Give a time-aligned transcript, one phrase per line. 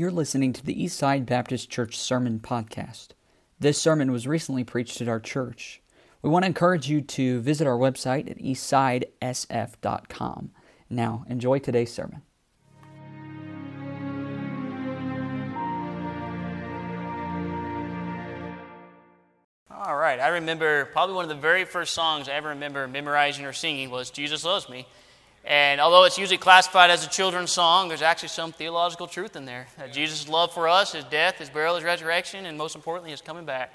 [0.00, 3.08] You're listening to the Eastside Baptist Church Sermon Podcast.
[3.58, 5.82] This sermon was recently preached at our church.
[6.22, 10.52] We want to encourage you to visit our website at eastsidesf.com.
[10.88, 12.22] Now, enjoy today's sermon.
[19.70, 23.44] All right, I remember probably one of the very first songs I ever remember memorizing
[23.44, 24.86] or singing was Jesus Loves Me.
[25.44, 29.46] And although it's usually classified as a children's song, there's actually some theological truth in
[29.46, 29.66] there.
[29.78, 33.22] Uh, Jesus' love for us, his death, his burial, his resurrection, and most importantly, his
[33.22, 33.72] coming back.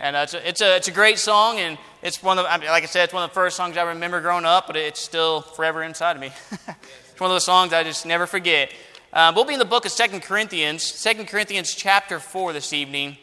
[0.00, 2.56] And uh, it's, a, it's, a, it's a great song, and it's one of, I
[2.56, 4.76] mean, like I said, it's one of the first songs I remember growing up, but
[4.76, 6.32] it's still forever inside of me.
[6.50, 8.72] it's one of those songs I just never forget.
[9.12, 13.18] Uh, we'll be in the book of Second Corinthians, Second Corinthians chapter 4 this evening.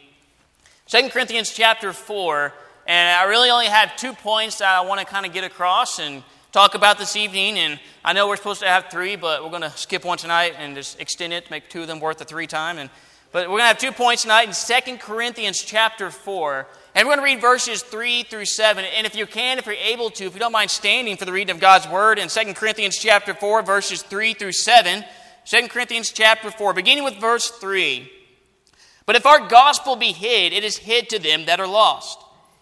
[0.86, 2.52] Second Corinthians chapter 4,
[2.86, 5.98] and I really only have two points that I want to kind of get across,
[5.98, 6.22] and
[6.52, 7.58] talk about this evening.
[7.58, 10.54] And I know we're supposed to have three, but we're going to skip one tonight
[10.58, 12.78] and just extend it make two of them worth the three time.
[12.78, 12.90] And,
[13.32, 16.66] but we're going to have two points tonight in Second Corinthians chapter 4.
[16.94, 18.84] And we're going to read verses 3 through 7.
[18.84, 21.32] And if you can, if you're able to, if you don't mind standing for the
[21.32, 25.04] reading of God's word in Second Corinthians chapter 4, verses 3 through 7.
[25.46, 28.10] 2 Corinthians chapter 4, beginning with verse 3.
[29.06, 32.18] But if our gospel be hid, it is hid to them that are lost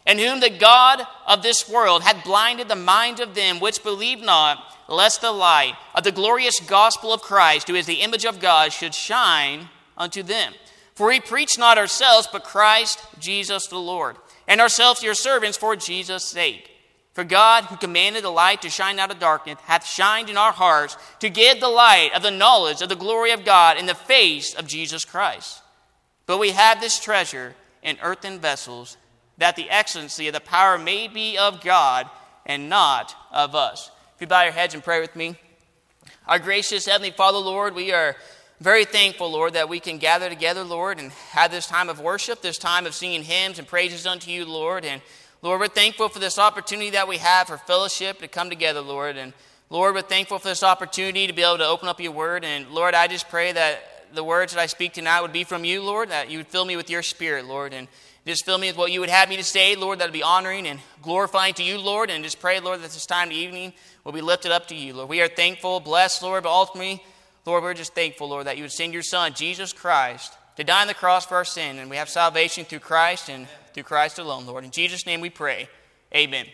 [0.08, 4.22] and whom the God of this world had blinded the minds of them which believe
[4.22, 8.40] not, lest the light of the glorious gospel of Christ, who is the image of
[8.40, 10.54] God, should shine unto them.
[10.94, 14.16] For we preach not ourselves, but Christ Jesus the Lord,
[14.48, 16.70] and ourselves your servants for Jesus' sake.
[17.12, 20.52] For God, who commanded the light to shine out of darkness, hath shined in our
[20.52, 23.94] hearts to give the light of the knowledge of the glory of God in the
[23.94, 25.60] face of Jesus Christ.
[26.24, 28.96] But we have this treasure in earthen vessels
[29.38, 32.08] that the excellency of the power may be of God
[32.44, 33.90] and not of us.
[34.14, 35.36] If you bow your heads and pray with me.
[36.26, 38.16] Our gracious Heavenly Father, Lord, we are
[38.60, 42.42] very thankful, Lord, that we can gather together, Lord, and have this time of worship,
[42.42, 44.84] this time of singing hymns and praises unto you, Lord.
[44.84, 45.00] And
[45.40, 49.16] Lord, we're thankful for this opportunity that we have for fellowship to come together, Lord.
[49.16, 49.32] And
[49.70, 52.44] Lord, we're thankful for this opportunity to be able to open up your word.
[52.44, 55.64] And Lord, I just pray that the words that I speak tonight would be from
[55.64, 57.72] you, Lord, that you would fill me with your spirit, Lord.
[57.72, 57.86] And
[58.28, 60.22] just fill me with what you would have me to say, Lord, that would be
[60.22, 62.10] honoring and glorifying to you, Lord.
[62.10, 63.72] And just pray, Lord, that this time of evening
[64.04, 65.08] will be lifted up to you, Lord.
[65.08, 67.02] We are thankful, blessed, Lord, but ultimately,
[67.46, 70.82] Lord, we're just thankful, Lord, that you would send your Son, Jesus Christ, to die
[70.82, 71.78] on the cross for our sin.
[71.78, 74.64] And we have salvation through Christ and through Christ alone, Lord.
[74.64, 75.68] In Jesus' name we pray.
[76.14, 76.46] Amen.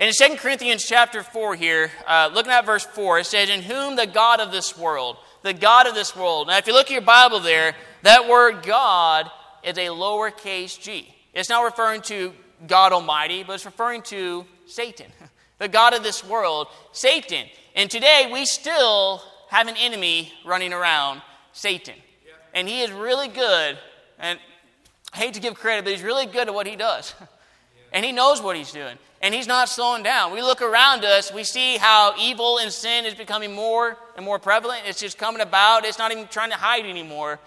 [0.00, 3.62] And in 2 Corinthians chapter 4 here, uh, looking at verse 4, it says, In
[3.62, 6.48] whom the God of this world, the God of this world.
[6.48, 9.30] Now, if you look at your Bible there, that word God
[9.64, 11.14] is a lowercase g.
[11.32, 12.32] It's not referring to
[12.66, 15.06] God Almighty, but it's referring to Satan,
[15.58, 17.46] the God of this world, Satan.
[17.74, 21.22] And today we still have an enemy running around,
[21.52, 21.94] Satan.
[22.52, 23.78] And he is really good,
[24.18, 24.38] and
[25.12, 27.14] I hate to give credit, but he's really good at what he does.
[27.94, 28.98] And he knows what he's doing.
[29.22, 30.32] And he's not slowing down.
[30.32, 34.40] We look around us, we see how evil and sin is becoming more and more
[34.40, 34.82] prevalent.
[34.84, 37.38] It's just coming about, it's not even trying to hide anymore.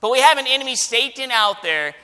[0.00, 1.94] But we have an enemy, Satan, out there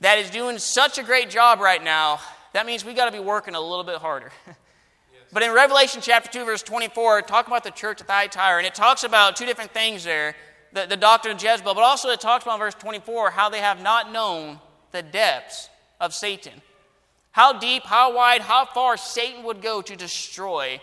[0.00, 2.20] that is doing such a great job right now.
[2.52, 4.32] That means we got to be working a little bit harder.
[5.32, 8.74] But in Revelation chapter 2, verse 24, talk about the church at Thyatira, and it
[8.74, 10.34] talks about two different things there
[10.72, 13.82] the, the doctrine of Jezebel, but also it talks about verse 24 how they have
[13.82, 14.60] not known
[14.92, 15.68] the depths
[16.00, 16.52] of Satan.
[17.32, 20.80] How deep, how wide, how far Satan would go to destroy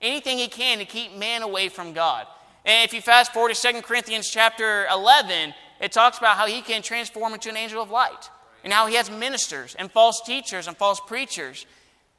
[0.00, 2.26] anything he can to keep man away from God.
[2.64, 6.62] And if you fast forward to 2 Corinthians chapter 11, it talks about how he
[6.62, 8.30] can transform into an angel of light
[8.64, 11.66] and how he has ministers and false teachers and false preachers.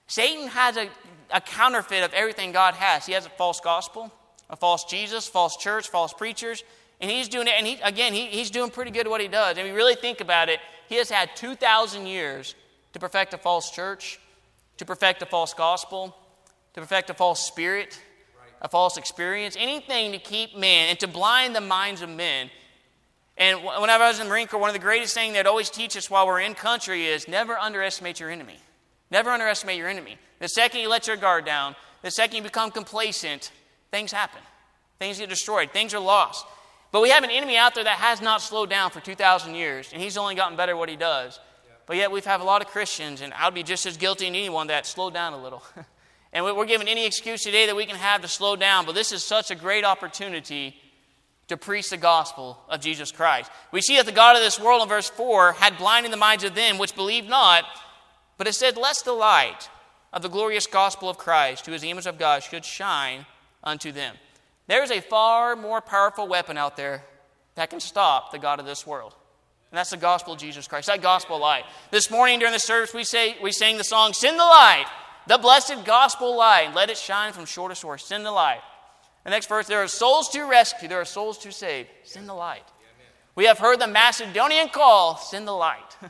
[0.07, 0.90] Satan has a,
[1.34, 3.06] a counterfeit of everything God has.
[3.06, 4.12] He has a false gospel,
[4.50, 6.63] a false Jesus, false church, false preachers.
[7.01, 9.28] And he's doing it, and he, again, he, he's doing pretty good at what he
[9.28, 9.57] does.
[9.57, 12.56] And you really think about it, he has had 2,000 years
[12.94, 14.19] to perfect a false church,
[14.78, 16.16] to perfect a false gospel,
[16.73, 17.99] to perfect a false spirit,
[18.61, 22.49] a false experience, anything to keep man and to blind the minds of men
[23.37, 25.69] and whenever I was in the Marine Corps, one of the greatest things they'd always
[25.69, 28.59] teach us while we're in country is never underestimate your enemy.
[29.11, 30.17] Never underestimate your enemy.
[30.39, 33.51] The second you let your guard down, the second you become complacent,
[33.91, 34.41] things happen.
[34.97, 35.72] Things get destroyed.
[35.72, 36.45] Things are lost.
[36.91, 39.91] But we have an enemy out there that has not slowed down for 2,000 years,
[39.93, 41.39] and he's only gotten better at what he does.
[41.85, 44.29] But yet we've had a lot of Christians, and I'd be just as guilty as
[44.29, 45.61] anyone that slowed down a little.
[46.34, 49.11] and we're given any excuse today that we can have to slow down, but this
[49.11, 50.75] is such a great opportunity
[51.47, 53.49] to preach the gospel of Jesus Christ.
[53.72, 56.44] We see that the God of this world in verse 4 had blinded the minds
[56.44, 57.64] of them which believed not,
[58.38, 59.70] but it said, Lest the light
[60.11, 63.26] of the glorious gospel of Christ, who is the image of God, should shine
[63.64, 64.16] unto them.
[64.67, 67.03] There is a far more powerful weapon out there
[67.55, 69.16] that can stop the God of this world.
[69.72, 71.64] And that's the gospel of Jesus Christ, that gospel light.
[71.91, 74.85] This morning during the service, we, say, we sang the song, Send the Light,
[75.28, 76.73] the blessed gospel light.
[76.73, 77.97] Let it shine from shore to shore.
[77.97, 78.61] Send the light.
[79.28, 81.88] The next verse, there are souls to rescue, there are souls to save.
[82.03, 82.64] Send the light.
[83.35, 85.97] We have heard the Macedonian call, Send the light.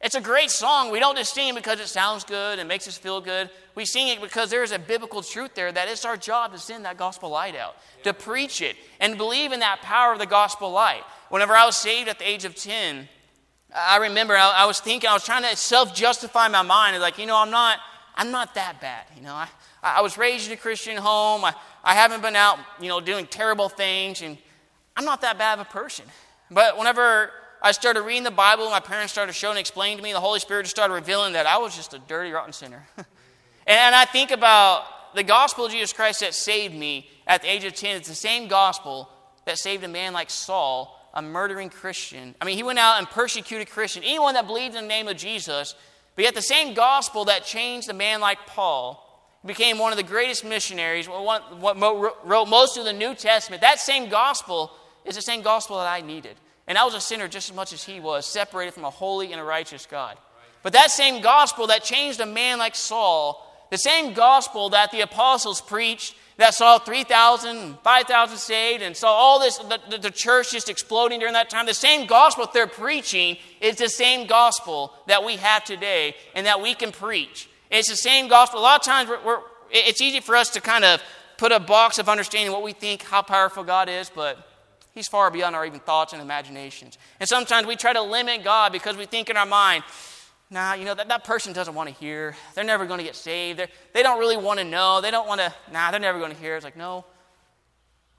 [0.00, 0.92] It's a great song.
[0.92, 3.50] We don't just sing it because it sounds good and makes us feel good.
[3.74, 6.58] We sing it because there is a biblical truth there that it's our job to
[6.58, 7.74] send that gospel light out,
[8.04, 11.02] to preach it, and believe in that power of the gospel light.
[11.30, 13.08] Whenever I was saved at the age of 10,
[13.74, 17.00] I remember I, I was thinking, I was trying to self justify my mind.
[17.00, 17.80] Like, you know, I'm not,
[18.14, 19.06] I'm not that bad.
[19.16, 19.48] You know, I,
[19.82, 21.44] I was raised in a Christian home.
[21.44, 21.54] I,
[21.84, 24.36] I haven't been out, you know, doing terrible things, and
[24.96, 26.04] I'm not that bad of a person.
[26.50, 27.30] But whenever
[27.62, 30.40] I started reading the Bible, my parents started showing and explaining to me, the Holy
[30.40, 32.86] Spirit just started revealing that I was just a dirty, rotten sinner.
[33.66, 37.64] and I think about the gospel of Jesus Christ that saved me at the age
[37.64, 37.96] of 10.
[37.96, 39.08] It's the same gospel
[39.44, 42.34] that saved a man like Saul, a murdering Christian.
[42.40, 45.16] I mean, he went out and persecuted Christians, anyone that believed in the name of
[45.16, 45.74] Jesus.
[46.14, 49.04] But yet, the same gospel that changed a man like Paul
[49.46, 51.42] became one of the greatest missionaries, one,
[52.24, 53.62] wrote most of the New Testament.
[53.62, 54.72] That same gospel
[55.04, 56.36] is the same gospel that I needed.
[56.66, 59.32] And I was a sinner just as much as he was, separated from a holy
[59.32, 60.18] and a righteous God.
[60.62, 65.00] But that same gospel that changed a man like Saul, the same gospel that the
[65.00, 70.68] apostles preached, that saw 3,000, 5,000 saved, and saw all this, the, the, church just
[70.68, 75.24] exploding during that time, the same gospel that they're preaching is the same gospel that
[75.24, 77.48] we have today and that we can preach.
[77.70, 78.60] It's the same gospel.
[78.60, 81.02] A lot of times, we're, we're, it's easy for us to kind of
[81.36, 84.44] put a box of understanding what we think, how powerful God is, but
[84.94, 86.98] He's far beyond our even thoughts and imaginations.
[87.20, 89.84] And sometimes we try to limit God because we think in our mind,
[90.50, 92.34] nah, you know, that, that person doesn't want to hear.
[92.54, 93.58] They're never going to get saved.
[93.58, 95.00] They're, they don't really want to know.
[95.00, 96.56] They don't want to, nah, they're never going to hear.
[96.56, 97.04] It's like, no.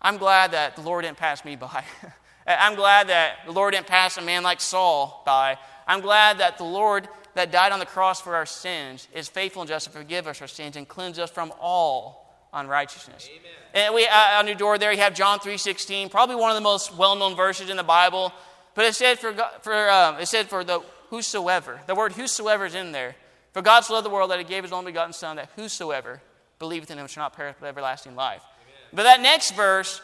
[0.01, 1.83] I'm glad that the Lord didn't pass me by.
[2.47, 5.57] I'm glad that the Lord didn't pass a man like Saul by.
[5.85, 9.61] I'm glad that the Lord that died on the cross for our sins is faithful
[9.61, 13.29] and just to forgive us our sins and cleanse us from all unrighteousness.
[13.29, 13.51] Amen.
[13.73, 16.55] And we uh, on your door there you have John three sixteen, probably one of
[16.55, 18.33] the most well known verses in the Bible.
[18.75, 21.79] But it said for for um, it said for the whosoever.
[21.87, 23.15] The word whosoever is in there.
[23.51, 26.21] For God so loved the world that He gave His only begotten Son, that whosoever
[26.59, 28.43] believeth in Him shall not perish but everlasting life.
[28.61, 28.89] Amen.
[28.93, 30.01] But that next verse,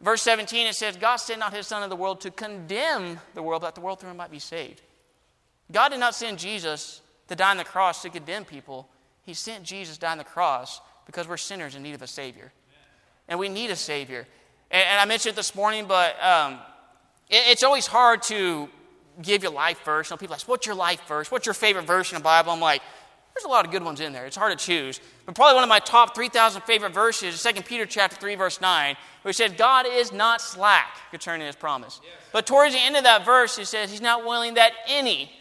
[0.00, 3.42] verse 17, it says, God sent not His Son in the world to condemn the
[3.42, 4.82] world, but that the world through Him might be saved.
[5.70, 8.88] God did not send Jesus to die on the cross to condemn people.
[9.22, 12.06] He sent Jesus to die on the cross because we're sinners in need of a
[12.06, 12.52] Savior.
[13.28, 14.26] And we need a Savior.
[14.70, 16.54] And, and I mentioned it this morning, but um,
[17.28, 18.68] it, it's always hard to
[19.22, 20.10] give your life verse.
[20.10, 21.30] You know, people ask, What's your life verse?
[21.30, 22.52] What's your favorite verse in the Bible?
[22.52, 22.82] I'm like,
[23.34, 24.26] There's a lot of good ones in there.
[24.26, 25.00] It's hard to choose.
[25.26, 28.60] But probably one of my top 3,000 favorite verses is 2 Peter chapter 3, verse
[28.60, 32.00] 9, which says, God is not slack concerning his promise.
[32.02, 32.12] Yes.
[32.32, 35.32] But towards the end of that verse, he says, He's not willing that any.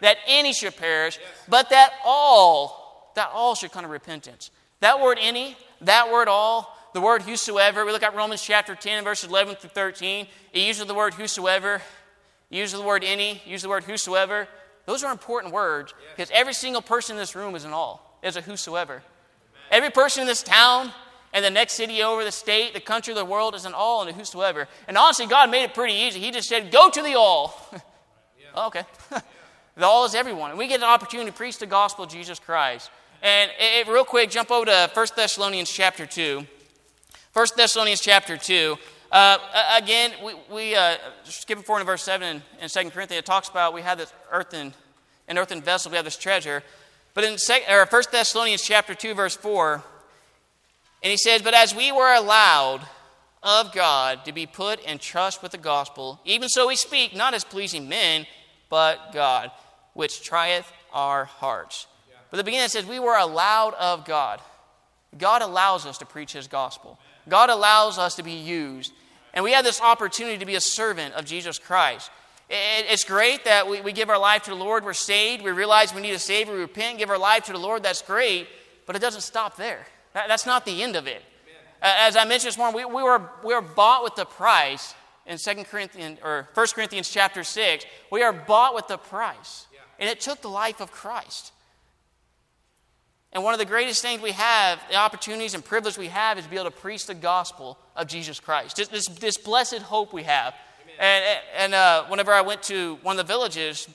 [0.00, 1.18] That any should perish,
[1.48, 4.50] but that all, that all should come to repentance.
[4.80, 9.04] That word any, that word all, the word whosoever, we look at Romans chapter 10,
[9.04, 10.26] verses 11 through 13.
[10.52, 11.82] It uses the word whosoever,
[12.50, 14.48] uses the word any, uses the word whosoever.
[14.86, 18.36] Those are important words because every single person in this room is an all, is
[18.36, 19.02] a whosoever.
[19.70, 20.92] Every person in this town
[21.32, 24.10] and the next city over, the state, the country, the world is an all and
[24.10, 24.66] a whosoever.
[24.86, 26.20] And honestly, God made it pretty easy.
[26.20, 27.54] He just said, go to the all.
[28.54, 28.82] Oh, okay.
[29.84, 30.50] all is everyone.
[30.50, 32.90] And we get an opportunity to preach the gospel of Jesus Christ.
[33.22, 36.46] And it, it, real quick, jump over to 1 Thessalonians chapter 2.
[37.32, 38.76] 1 Thessalonians chapter 2.
[39.10, 39.38] Uh,
[39.76, 43.72] again, we, we uh, skipping forward to verse 7 in, 2 Corinthians, it talks about
[43.72, 44.74] we have this earthen,
[45.28, 46.62] an earthen vessel, we have this treasure.
[47.14, 47.36] But in
[47.70, 49.82] or 1 Thessalonians chapter 2, verse 4,
[51.02, 52.80] and he says, But as we were allowed
[53.42, 57.34] of God to be put in trust with the gospel, even so we speak, not
[57.34, 58.26] as pleasing men,
[58.68, 59.50] but God,
[59.98, 61.88] which trieth our hearts.
[62.30, 64.40] But the beginning it says, We were allowed of God.
[65.18, 68.92] God allows us to preach His gospel, God allows us to be used.
[69.34, 72.12] And we have this opportunity to be a servant of Jesus Christ.
[72.48, 74.84] It's great that we, give our life to the Lord.
[74.84, 75.42] We're saved.
[75.42, 76.54] We realize we need a Savior.
[76.54, 77.82] We repent, give our life to the Lord.
[77.82, 78.46] That's great.
[78.86, 79.86] But it doesn't stop there.
[80.14, 81.22] That's not the end of it.
[81.82, 84.94] As I mentioned this morning, we, we, were, we were bought with the price
[85.26, 87.84] in 2 Corinthians or 1 Corinthians chapter 6.
[88.10, 89.66] We are bought with the price.
[89.98, 91.52] And it took the life of Christ.
[93.32, 96.44] And one of the greatest things we have, the opportunities and privilege we have, is
[96.44, 98.76] to be able to preach the gospel of Jesus Christ.
[98.76, 100.54] This, this, this blessed hope we have.
[100.82, 100.94] Amen.
[100.98, 103.88] And, and uh, whenever I went to one of the villages,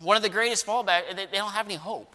[0.00, 2.14] one of the greatest fallback, they, they don't have any hope.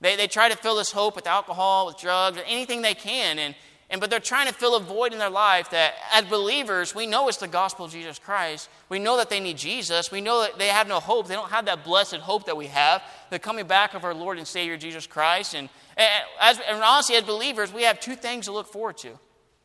[0.00, 3.38] They, they try to fill this hope with alcohol, with drugs, anything they can.
[3.38, 3.54] And,
[3.90, 7.06] And, but they're trying to fill a void in their life that, as believers, we
[7.06, 8.68] know it's the gospel of Jesus Christ.
[8.88, 10.12] We know that they need Jesus.
[10.12, 11.26] We know that they have no hope.
[11.26, 14.38] They don't have that blessed hope that we have, the coming back of our Lord
[14.38, 15.54] and Savior Jesus Christ.
[15.54, 16.08] And, and,
[16.40, 19.18] as, and honestly, as believers, we have two things to look forward to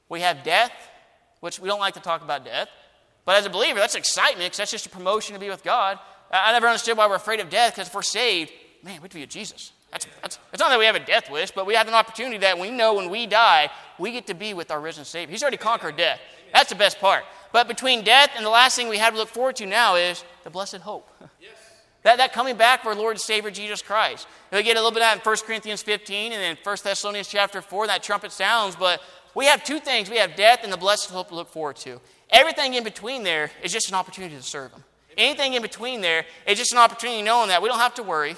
[0.10, 0.72] we have death,
[1.39, 2.70] which we don't like to talk about death.
[3.25, 6.00] But as a believer, that's excitement because that's just a promotion to be with God.
[6.32, 8.51] I, never understood why we're afraid of death because if we're saved,
[8.84, 9.72] man, we'd be with Jesus.
[9.95, 12.37] That's, that's, it's not that we have a death wish, but we have an opportunity
[12.39, 15.31] that we know when we die, we get to be with our risen Savior.
[15.31, 16.19] He's already conquered death.
[16.51, 17.23] That's the best part.
[17.53, 20.25] But between death and the last thing we have to look forward to now is
[20.43, 21.07] the blessed hope.
[21.39, 21.51] Yes.
[22.03, 24.27] That, that coming back for our Lord and Savior Jesus Christ.
[24.51, 27.27] We get a little bit of that in 1 Corinthians 15 and then 1 Thessalonians
[27.27, 28.75] chapter 4, that trumpet sounds.
[28.75, 29.01] But
[29.33, 31.99] we have two things we have death and the blessed hope to look forward to.
[32.29, 34.83] Everything in between there is just an opportunity to serve Him.
[35.17, 38.35] Anything in between there is just an opportunity knowing that we don't have to worry.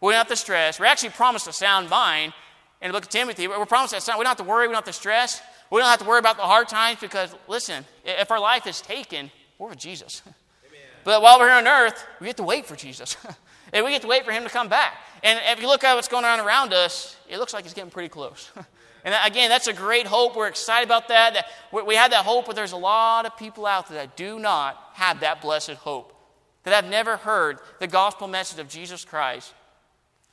[0.00, 0.78] We don't have to stress.
[0.78, 2.32] We're actually promised a sound mind
[2.80, 3.48] in the book of Timothy.
[3.48, 4.18] We're promised that sound.
[4.18, 4.68] We don't have to worry.
[4.68, 5.42] We don't have to stress.
[5.70, 8.80] We don't have to worry about the hard times because, listen, if our life is
[8.80, 10.22] taken, we're with Jesus.
[10.26, 10.34] Amen.
[11.04, 13.16] But while we're here on earth, we get to wait for Jesus.
[13.72, 14.94] and we get to wait for him to come back.
[15.22, 17.90] And if you look at what's going on around us, it looks like he's getting
[17.90, 18.50] pretty close.
[19.04, 20.36] and again, that's a great hope.
[20.36, 21.34] We're excited about that.
[21.34, 24.38] that we have that hope, but there's a lot of people out there that do
[24.38, 26.14] not have that blessed hope,
[26.64, 29.54] that have never heard the gospel message of Jesus Christ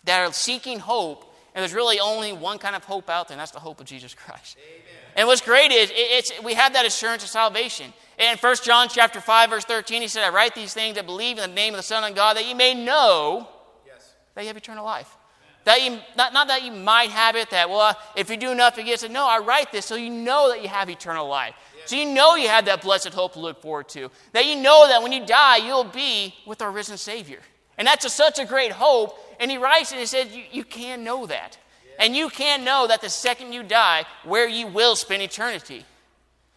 [0.06, 3.42] that are seeking hope, and there's really only one kind of hope out there, and
[3.42, 4.58] that's the hope of Jesus Christ.
[4.58, 4.82] Amen.
[5.16, 7.94] And what's great is it's, we have that assurance of salvation.
[8.20, 11.38] In 1 John chapter 5, verse 13, he said, I write these things that believe
[11.38, 13.48] in the name of the Son of God, that you may know
[13.86, 14.16] yes.
[14.34, 15.16] that you have eternal life.
[15.64, 18.78] That you, not, not that you might have it, that, well, if you do enough,
[18.78, 19.10] you get it.
[19.10, 21.56] No, I write this so you know that you have eternal life.
[21.76, 21.90] Yes.
[21.90, 24.12] So you know you have that blessed hope to look forward to.
[24.34, 27.40] That you know that when you die, you'll be with our risen Savior.
[27.78, 29.18] And that's a, such a great hope.
[29.40, 31.58] And he writes and he says, You, you can know that.
[32.00, 35.86] And you can know that the second you die, where you will spend eternity.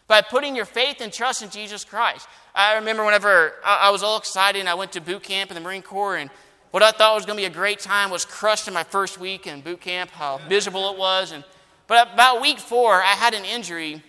[0.06, 2.26] By putting your faith and trust in Jesus Christ.
[2.54, 5.54] I remember whenever I, I was all excited and I went to boot camp in
[5.54, 6.30] the Marine Corps, and
[6.70, 9.18] what I thought was going to be a great time was crushed in my first
[9.18, 11.32] week in boot camp, how miserable it was.
[11.32, 11.44] And,
[11.86, 14.02] but about week four, I had an injury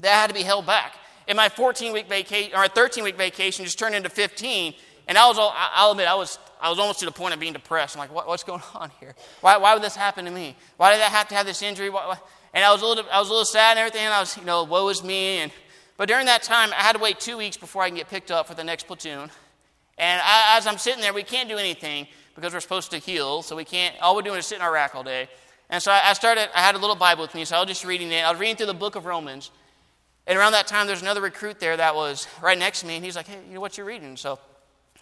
[0.00, 0.96] that had to be held back.
[1.28, 4.74] And my 14 week vacation, or 13 week vacation just turned into 15
[5.06, 7.38] and I was, all, I'll admit, I was, I was almost to the point of
[7.38, 7.94] being depressed.
[7.94, 9.14] I'm like, what, what's going on here?
[9.40, 10.56] Why, why would this happen to me?
[10.76, 11.90] Why did I have to have this injury?
[11.90, 12.18] Why, why?
[12.54, 14.00] And I was, a little, I was a little sad and everything.
[14.00, 15.38] And I was, you know, woe is me.
[15.38, 15.52] And,
[15.96, 18.30] but during that time, I had to wait two weeks before I can get picked
[18.30, 19.30] up for the next platoon.
[19.98, 23.42] And I, as I'm sitting there, we can't do anything because we're supposed to heal.
[23.42, 25.28] So we can't, all we're doing is sit in our rack all day.
[25.70, 27.44] And so I, I started, I had a little Bible with me.
[27.44, 28.24] So I was just reading it.
[28.24, 29.50] I was reading through the book of Romans.
[30.26, 32.96] And around that time, there's another recruit there that was right next to me.
[32.96, 34.16] And he's like, hey, you know what you're reading?
[34.16, 34.38] So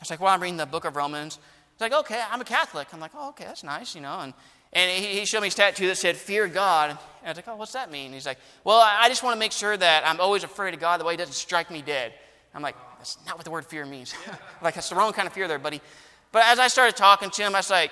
[0.04, 1.38] was like, well, I'm reading the book of Romans.
[1.73, 2.88] He's like, okay, I'm a Catholic.
[2.92, 4.20] I'm like, oh, okay, that's nice, you know.
[4.20, 4.34] And,
[4.73, 6.90] and he, he showed me his tattoo that said, fear God.
[6.90, 8.12] And I was like, oh, what's that mean?
[8.12, 11.00] He's like, well, I just want to make sure that I'm always afraid of God
[11.00, 12.12] the way he doesn't strike me dead.
[12.54, 14.14] I'm like, that's not what the word fear means.
[14.62, 15.80] like, that's the wrong kind of fear there, buddy.
[16.30, 17.90] But as I started talking to him, I was like,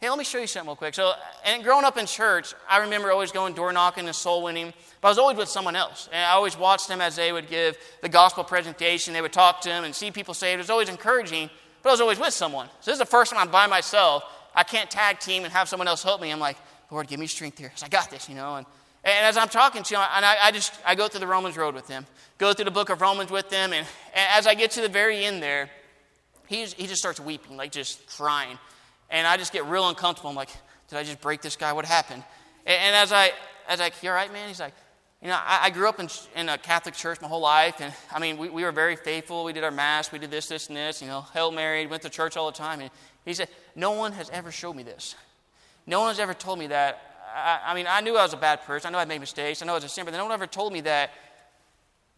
[0.00, 0.94] hey, let me show you something real quick.
[0.94, 1.12] So,
[1.44, 5.08] and growing up in church, I remember always going door knocking and soul winning, but
[5.08, 6.08] I was always with someone else.
[6.12, 9.12] And I always watched them as they would give the gospel presentation.
[9.12, 10.54] They would talk to them and see people saved.
[10.54, 11.50] It was always encouraging.
[11.82, 12.68] But I was always with someone.
[12.80, 14.24] So this is the first time I'm by myself.
[14.54, 16.30] I can't tag team and have someone else help me.
[16.30, 16.56] I'm like,
[16.90, 17.72] Lord, give me strength here.
[17.82, 18.56] I got this, you know.
[18.56, 18.66] And,
[19.04, 21.56] and as I'm talking to him, and I, I, just I go through the Romans
[21.56, 22.06] road with him,
[22.38, 24.88] go through the book of Romans with them, and, and as I get to the
[24.88, 25.70] very end there,
[26.46, 28.58] he, he just starts weeping, like just crying.
[29.10, 30.30] And I just get real uncomfortable.
[30.30, 30.50] I'm like,
[30.88, 31.72] did I just break this guy?
[31.72, 32.22] What happened?
[32.66, 33.32] And, and as I
[33.68, 34.48] as I, you all right, man?
[34.48, 34.72] He's like,
[35.22, 37.92] you know, I, I, grew up in, in a Catholic church my whole life, and
[38.10, 39.44] I mean, we, we were very faithful.
[39.44, 42.02] We did our Mass, we did this, this, and this, you know, Hail Mary, went
[42.02, 42.80] to church all the time.
[42.80, 42.90] And
[43.24, 45.14] he said, No one has ever showed me this.
[45.86, 47.02] No one has ever told me that.
[47.34, 48.88] I, I mean, I knew I was a bad person.
[48.88, 49.60] I know I made mistakes.
[49.60, 51.10] I know I was a sinner, but no one ever told me that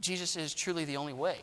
[0.00, 1.38] Jesus is truly the only way.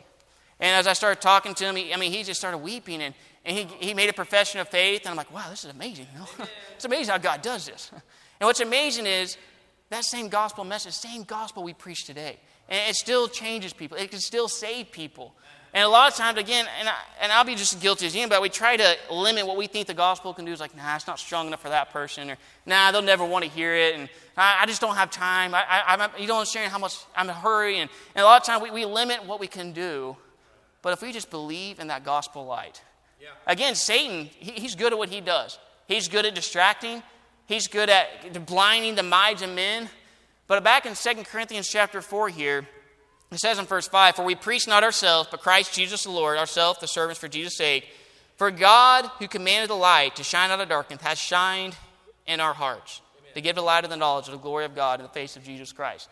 [0.60, 3.14] And as I started talking to him, he, I mean, he just started weeping, and,
[3.44, 5.02] and he, he made a profession of faith.
[5.02, 6.06] And I'm like, wow, this is amazing.
[6.76, 7.90] It's amazing how God does this.
[8.40, 9.36] And what's amazing is
[9.90, 12.38] that same gospel message, same gospel we preach today.
[12.68, 15.34] And it still changes people, it can still save people.
[15.74, 18.14] And a lot of times, again, and, I, and I'll be just as guilty as
[18.14, 20.52] you, but we try to limit what we think the gospel can do.
[20.52, 23.44] It's like, nah, it's not strong enough for that person, or nah, they'll never want
[23.44, 25.54] to hear it, and I, I just don't have time.
[25.54, 27.80] I, I, you don't understand how much I'm in a hurry.
[27.80, 30.16] And, and a lot of times we, we limit what we can do.
[30.80, 32.80] But if we just believe in that gospel light,
[33.20, 33.28] yeah.
[33.46, 35.58] again, Satan, he, he's good at what he does.
[35.86, 37.02] He's good at distracting,
[37.48, 39.88] He's good at blinding the minds of men.
[40.46, 42.68] But back in 2 Corinthians chapter 4 here,
[43.32, 46.36] it says in verse 5 For we preach not ourselves, but Christ Jesus the Lord,
[46.36, 47.88] ourselves the servants for Jesus' sake.
[48.36, 51.74] For God, who commanded the light to shine out of darkness, has shined
[52.26, 53.32] in our hearts Amen.
[53.34, 55.34] to give the light of the knowledge of the glory of God in the face
[55.34, 56.08] of Jesus Christ.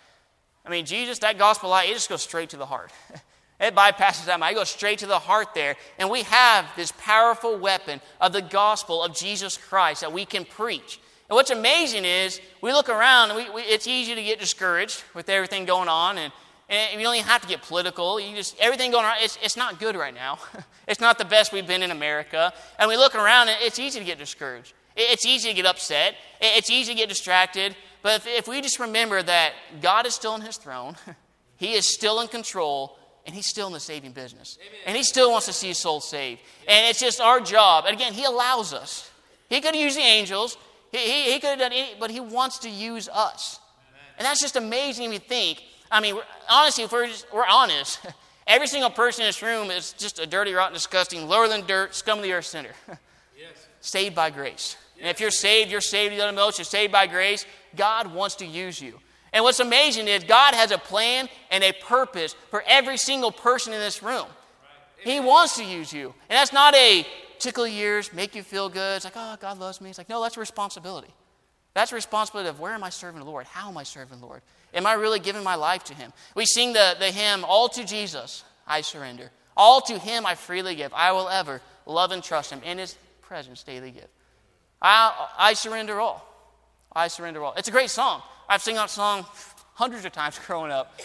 [0.64, 2.90] I mean, Jesus, that gospel light, it just goes straight to the heart.
[3.58, 4.54] It bypasses that mind.
[4.54, 5.76] It goes straight to the heart there.
[5.98, 10.44] And we have this powerful weapon of the gospel of Jesus Christ that we can
[10.44, 11.00] preach.
[11.28, 15.02] And what's amazing is we look around and we, we, it's easy to get discouraged
[15.14, 16.18] with everything going on.
[16.18, 16.32] And,
[16.68, 18.20] and you don't even have to get political.
[18.20, 20.38] You just, everything going on, it's, it's not good right now.
[20.86, 22.52] it's not the best we've been in America.
[22.78, 24.74] And we look around and it's easy to get discouraged.
[24.96, 26.14] It's easy to get upset.
[26.40, 27.74] It's easy to get distracted.
[28.02, 30.96] But if, if we just remember that God is still on his throne,
[31.56, 34.56] he is still in control, and he's still in the saving business.
[34.60, 34.80] Amen.
[34.86, 36.40] And he still wants to see his soul saved.
[36.68, 37.84] And it's just our job.
[37.86, 39.10] And again, he allows us.
[39.48, 40.56] He could use the angels,
[40.92, 43.60] he, he, he could have done any, but he wants to use us.
[43.88, 44.14] Amen.
[44.18, 45.62] And that's just amazing to think.
[45.90, 46.16] I mean,
[46.48, 48.00] honestly, if we're, we're honest,
[48.46, 51.94] every single person in this room is just a dirty, rotten, disgusting, lower than dirt,
[51.94, 52.72] scum of the earth sinner.
[52.88, 53.66] yes.
[53.80, 54.76] Saved by grace.
[54.96, 55.00] Yes.
[55.00, 57.44] And if you're saved, you're saved, you don't you're saved by grace.
[57.76, 58.98] God wants to use you.
[59.32, 63.72] And what's amazing is God has a plan and a purpose for every single person
[63.72, 64.26] in this room.
[65.04, 66.14] He wants to use you.
[66.28, 67.06] And that's not a
[67.38, 68.96] tickle your ears, make you feel good.
[68.96, 69.90] It's like, oh, God loves me.
[69.90, 71.12] It's like, no, that's responsibility.
[71.74, 73.46] That's responsibility of where am I serving the Lord?
[73.46, 74.40] How am I serving the Lord?
[74.72, 76.12] Am I really giving my life to Him?
[76.34, 79.30] We sing the, the hymn, All to Jesus I surrender.
[79.56, 80.92] All to Him I freely give.
[80.94, 82.60] I will ever love and trust Him.
[82.64, 84.08] In His presence daily give.
[84.80, 86.26] I, I surrender all.
[86.94, 87.52] I surrender all.
[87.56, 88.22] It's a great song.
[88.48, 89.26] I've sung that song
[89.74, 91.00] hundreds of times growing up.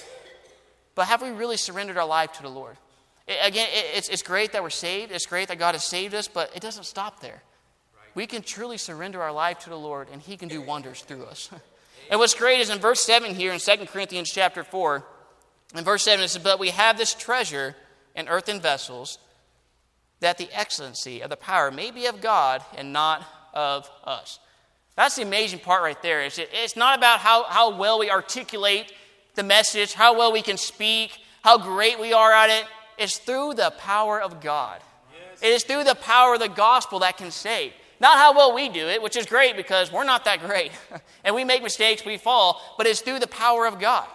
[0.95, 2.77] But have we really surrendered our life to the Lord?
[3.27, 5.11] It, again, it, it's, it's great that we're saved.
[5.11, 7.41] It's great that God has saved us, but it doesn't stop there.
[8.13, 11.25] We can truly surrender our life to the Lord, and He can do wonders through
[11.25, 11.49] us.
[12.09, 15.05] and what's great is in verse 7 here in 2 Corinthians chapter 4,
[15.75, 17.75] in verse 7 it says, But we have this treasure
[18.15, 19.17] in earthen vessels,
[20.19, 24.39] that the excellency of the power may be of God and not of us.
[24.95, 26.21] That's the amazing part right there.
[26.21, 28.91] It's, it's not about how, how well we articulate
[29.35, 32.65] the message, how well we can speak, how great we are at it.
[32.97, 34.81] It's through the power of God.
[35.13, 35.41] Yes.
[35.41, 37.73] It is through the power of the gospel that can save.
[37.99, 40.71] Not how well we do it, which is great because we're not that great.
[41.23, 44.07] and we make mistakes, we fall, but it's through the power of God.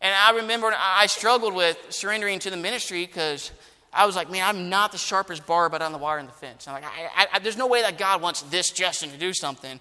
[0.00, 3.50] And I remember I struggled with surrendering to the ministry because
[3.92, 6.32] I was like, man, I'm not the sharpest barb but on the wire in the
[6.32, 6.66] fence.
[6.66, 9.80] I'm like, I, I, there's no way that God wants this Justin to do something.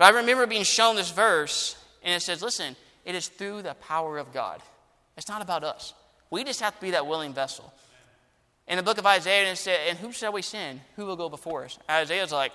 [0.00, 3.74] But I remember being shown this verse, and it says, listen, it is through the
[3.74, 4.62] power of God.
[5.18, 5.92] It's not about us.
[6.30, 7.70] We just have to be that willing vessel.
[8.66, 10.80] In the book of Isaiah, it said, And who shall we send?
[10.96, 11.78] Who will go before us?
[11.90, 12.52] Isaiah's like,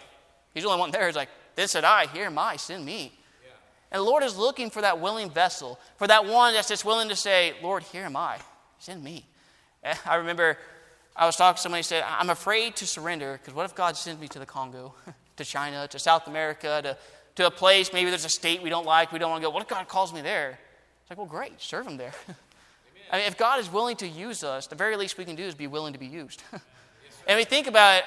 [0.56, 1.06] He's the only one there.
[1.06, 3.14] He's like, Then said I, Here am I, send me.
[3.44, 3.52] Yeah.
[3.92, 7.10] And the Lord is looking for that willing vessel, for that one that's just willing
[7.10, 8.40] to say, Lord, here am I,
[8.80, 9.24] send me.
[10.08, 10.58] I remember
[11.16, 14.20] I was talking to somebody said, I'm afraid to surrender because what if God sends
[14.20, 14.96] me to the Congo,
[15.36, 16.98] to China, to South America, to
[17.36, 19.52] to a place, maybe there's a state we don't like, we don't want to go.
[19.52, 20.58] What if God calls me there?
[21.02, 22.14] It's like, well, great, serve Him there.
[23.12, 25.44] I mean, if God is willing to use us, the very least we can do
[25.44, 26.42] is be willing to be used.
[27.28, 28.06] and we think about it,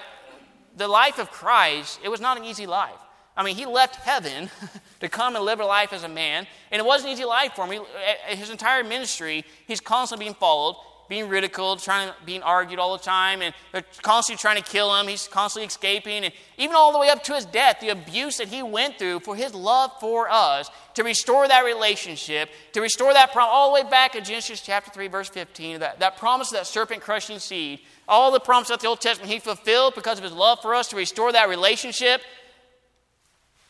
[0.76, 2.98] the life of Christ, it was not an easy life.
[3.36, 4.50] I mean, he left heaven
[5.00, 7.52] to come and live a life as a man, and it wasn't an easy life
[7.54, 7.72] for him.
[7.72, 10.76] He, eh, his entire ministry, he's constantly being followed
[11.08, 15.08] being ridiculed, trying being argued all the time, and they're constantly trying to kill him.
[15.08, 18.48] He's constantly escaping, and even all the way up to his death, the abuse that
[18.48, 23.32] he went through for his love for us to restore that relationship, to restore that
[23.32, 26.58] promise, all the way back in Genesis chapter 3, verse 15, that, that promise of
[26.58, 30.24] that serpent crushing seed, all the promises of the Old Testament he fulfilled because of
[30.24, 32.20] his love for us to restore that relationship,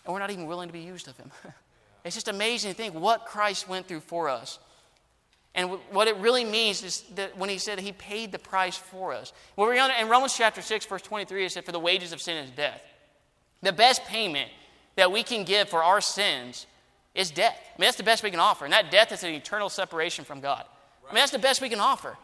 [0.05, 1.31] and we're not even willing to be used of him.
[2.05, 4.59] It's just amazing to think what Christ went through for us.
[5.59, 9.13] And what it really means is that when he said he paid the price for
[9.13, 9.33] us.
[9.57, 12.37] Well, we're in Romans chapter 6, verse 23, it said, For the wages of sin
[12.37, 12.81] is death.
[13.63, 14.53] The best payment
[14.95, 16.69] that we can give for our sins
[17.13, 17.59] is death.
[17.61, 18.67] I mean, that's the best we can offer.
[18.67, 20.65] And that death is an eternal separation from God.
[21.11, 22.17] I mean, that's the best we can offer.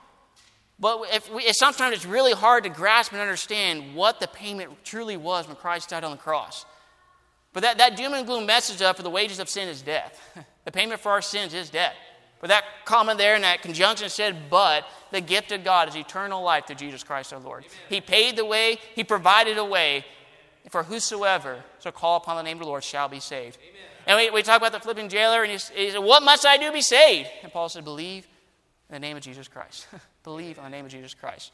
[0.79, 4.85] But if we, if sometimes it's really hard to grasp and understand what the payment
[4.85, 6.67] truly was when Christ died on the cross.
[7.53, 10.21] But that, that doom and gloom message of for the wages of sin is death.
[10.65, 11.97] the payment for our sins is death.
[12.41, 16.43] But that comma there in that conjunction said, but the gift of God is eternal
[16.43, 17.65] life through Jesus Christ our Lord.
[17.65, 17.77] Amen.
[17.89, 20.05] He paid the way, He provided a way
[20.71, 23.59] for whosoever shall call upon the name of the Lord shall be saved.
[23.61, 23.83] Amen.
[24.07, 26.57] And we, we talk about the Philippian jailer, and he, he said, What must I
[26.57, 27.29] do to be saved?
[27.43, 28.27] And Paul said, Believe
[28.89, 29.87] in the name of Jesus Christ.
[30.25, 31.53] Believe in the name of Jesus Christ.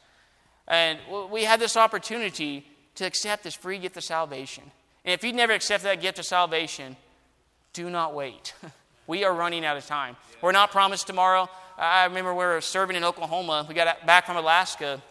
[0.67, 2.65] And we have this opportunity
[2.95, 4.63] to accept this free gift of salvation.
[5.03, 6.95] And if you've never accepted that gift of salvation,
[7.73, 8.53] do not wait.
[9.11, 10.15] We are running out of time.
[10.41, 11.49] We're not promised tomorrow.
[11.77, 13.65] I remember we were serving in Oklahoma.
[13.67, 15.01] We got back from Alaska.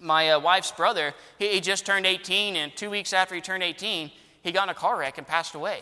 [0.00, 3.62] My uh, wife's brother, he, he just turned 18, and two weeks after he turned
[3.62, 5.80] 18, he got in a car wreck and passed away.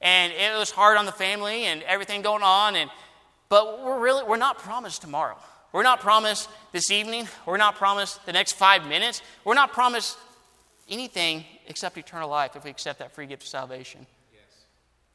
[0.00, 2.76] And it was hard on the family and everything going on.
[2.76, 2.88] And
[3.48, 5.38] But we're really we're not promised tomorrow.
[5.72, 7.26] We're not promised this evening.
[7.44, 9.20] We're not promised the next five minutes.
[9.44, 10.16] We're not promised
[10.88, 14.06] anything except eternal life if we accept that free gift of salvation.
[14.32, 14.42] Yes.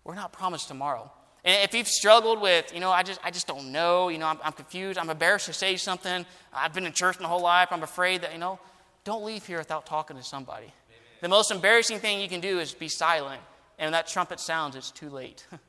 [0.04, 1.10] We're not promised tomorrow.
[1.46, 4.28] And if you've struggled with, you know, I just, I just don't know, you know,
[4.28, 7.70] I'm, I'm confused, I'm embarrassed to say something, I've been in church my whole life,
[7.72, 8.60] I'm afraid that, you know,
[9.06, 10.66] don't leave here without talking to somebody.
[10.66, 10.74] Amen.
[11.22, 13.42] The most embarrassing thing you can do is be silent.
[13.78, 15.46] And when that trumpet sounds, it's too late.
[15.52, 15.60] yes.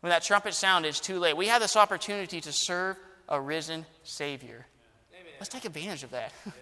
[0.00, 1.36] When that trumpet sounds, it's too late.
[1.36, 2.96] We have this opportunity to serve
[3.28, 4.66] a risen Savior.
[5.12, 5.32] Amen.
[5.38, 6.32] Let's take advantage of that.
[6.46, 6.54] Yes.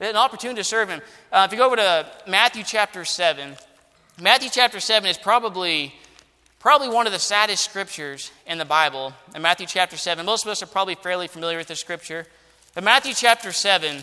[0.10, 1.00] An opportunity to serve Him.
[1.32, 3.56] Uh, if you go over to Matthew chapter 7,
[4.20, 5.92] Matthew chapter 7 is probably
[6.64, 10.24] probably one of the saddest scriptures in the Bible, in Matthew chapter 7.
[10.24, 12.26] Most of us are probably fairly familiar with this scripture.
[12.74, 13.98] But Matthew chapter 7,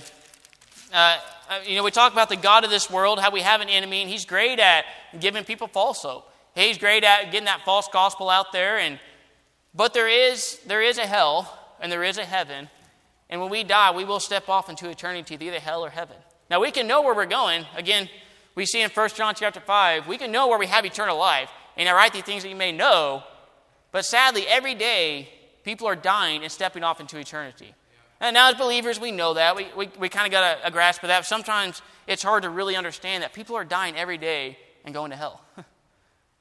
[0.93, 1.17] uh, uh,
[1.65, 4.01] you know, we talk about the God of this world, how we have an enemy,
[4.01, 4.85] and he's great at
[5.19, 6.31] giving people false hope.
[6.53, 8.77] He's great at getting that false gospel out there.
[8.77, 8.99] And,
[9.73, 12.69] but there is, there is a hell and there is a heaven.
[13.31, 16.17] And when we die, we will step off into eternity either hell or heaven.
[16.47, 17.65] Now, we can know where we're going.
[17.75, 18.07] Again,
[18.53, 21.49] we see in 1 John chapter 5, we can know where we have eternal life.
[21.81, 23.23] And I write these things that you may know.
[23.91, 25.27] But sadly, every day,
[25.63, 27.73] people are dying and stepping off into eternity.
[28.19, 29.55] And now, as believers, we know that.
[29.55, 31.25] We, we, we kind of got a, a grasp of that.
[31.25, 35.17] Sometimes it's hard to really understand that people are dying every day and going to
[35.17, 35.41] hell.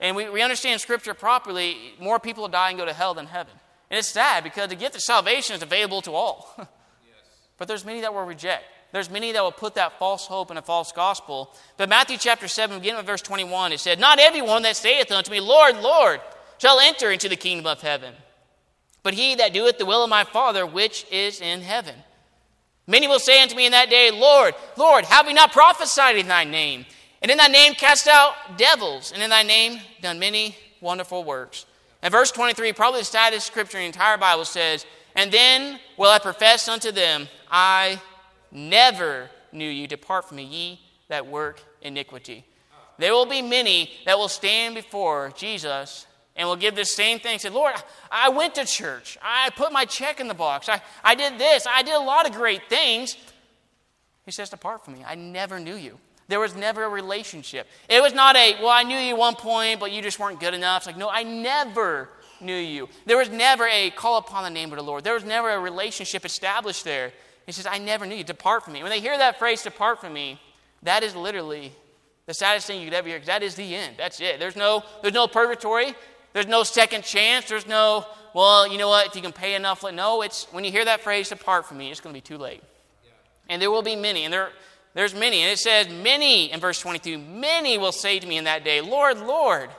[0.01, 3.55] and we, we understand Scripture properly, more people die and go to hell than heaven.
[3.91, 6.53] And it's sad because the gift of salvation is available to all.
[6.59, 6.69] yes.
[7.57, 8.65] But there's many that will reject.
[8.93, 11.55] There's many that will put that false hope in a false gospel.
[11.77, 15.31] But Matthew chapter 7, beginning with verse 21, it said, Not everyone that saith unto
[15.31, 16.21] me, Lord, Lord,
[16.59, 18.15] shall enter into the kingdom of heaven,
[19.03, 21.95] but he that doeth the will of my Father which is in heaven.
[22.87, 26.27] Many will say unto me in that day, Lord, Lord, have we not prophesied in
[26.27, 26.85] thy name?
[27.23, 31.67] And in thy name cast out devils, and in thy name done many wonderful works.
[32.03, 36.11] And verse 23, probably the saddest scripture in the entire Bible says, And then will
[36.11, 38.01] I profess unto them, I
[38.53, 39.87] never knew you.
[39.87, 42.45] Depart from me, ye that work iniquity.
[42.99, 47.39] There will be many that will stand before Jesus and will give this same thing.
[47.39, 47.75] Say, Lord,
[48.11, 49.19] I went to church.
[49.21, 50.69] I put my check in the box.
[50.69, 51.67] I, I did this.
[51.67, 53.17] I did a lot of great things.
[54.25, 55.05] He says, Depart from me.
[55.07, 55.99] I never knew you.
[56.29, 57.67] There was never a relationship.
[57.89, 60.39] It was not a, well, I knew you at one point, but you just weren't
[60.39, 60.83] good enough.
[60.83, 62.09] It's like, no, I never
[62.41, 62.89] knew you.
[63.05, 65.03] There was never a call upon the name of the Lord.
[65.03, 67.13] There was never a relationship established there.
[67.51, 68.23] He says, I never knew you.
[68.23, 68.83] Depart from me.
[68.85, 70.41] When they hear that phrase, depart from me,
[70.85, 71.73] that is literally
[72.27, 73.97] the saddest thing you could ever hear because that is the end.
[73.99, 74.39] That's it.
[74.39, 75.97] There's no, there's no purgatory.
[76.33, 77.49] There's no second chance.
[77.49, 79.83] There's no, well, you know what, if you can pay enough.
[79.93, 82.39] No, it's when you hear that phrase, depart from me, it's going to be too
[82.39, 82.63] late.
[83.05, 83.11] Yeah.
[83.49, 84.23] And there will be many.
[84.23, 84.51] And there,
[84.95, 85.43] there's many.
[85.43, 88.81] And it says, many in verse 22, many will say to me in that day,
[88.81, 89.71] Lord, Lord,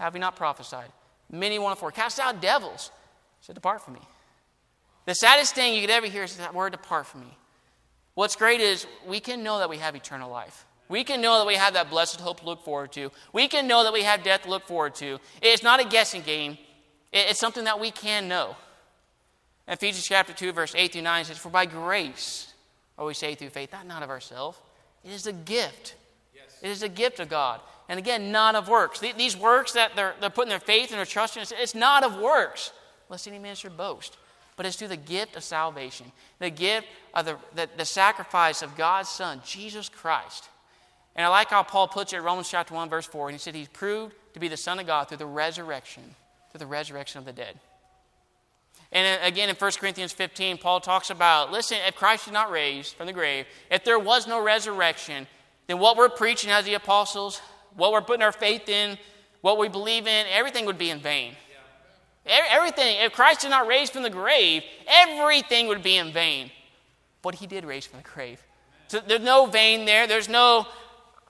[0.00, 0.90] have we not prophesied?
[1.30, 2.90] Many one for cast out devils.
[3.38, 4.00] He said, depart from me.
[5.06, 7.38] The saddest thing you could ever hear is that word depart from me.
[8.14, 10.66] What's great is we can know that we have eternal life.
[10.88, 13.10] We can know that we have that blessed hope to look forward to.
[13.32, 15.18] We can know that we have death to look forward to.
[15.40, 16.58] It's not a guessing game,
[17.12, 18.56] it's something that we can know.
[19.68, 22.52] Ephesians chapter 2, verse 8 through 9 says, For by grace
[22.98, 24.58] are we saved through faith, not, not of ourselves.
[25.04, 25.96] It is a gift.
[26.34, 26.58] Yes.
[26.62, 27.60] It is a gift of God.
[27.88, 29.00] And again, not of works.
[29.00, 32.18] These works that they're, they're putting their faith and their trust in, it's not of
[32.18, 32.72] works,
[33.08, 34.16] lest any man should boast
[34.56, 38.76] but it's through the gift of salvation, the gift of the, the, the, sacrifice of
[38.76, 40.48] God's Son, Jesus Christ.
[41.14, 43.28] And I like how Paul puts it in Romans chapter 1, verse 4.
[43.28, 46.02] And he said, He's proved to be the Son of God through the resurrection,
[46.50, 47.58] through the resurrection of the dead.
[48.92, 52.50] And uh, again, in 1 Corinthians 15, Paul talks about listen, if Christ is not
[52.50, 55.26] raised from the grave, if there was no resurrection,
[55.66, 57.40] then what we're preaching as the apostles,
[57.74, 58.96] what we're putting our faith in,
[59.40, 61.34] what we believe in, everything would be in vain.
[62.26, 66.50] Everything, if Christ did not raise from the grave, everything would be in vain.
[67.22, 68.42] But he did raise from the grave.
[68.88, 70.06] So there's no vain there.
[70.06, 70.70] There's no, oh,